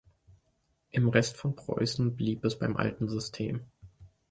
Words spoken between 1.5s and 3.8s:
Preußen blieb es beim alten System.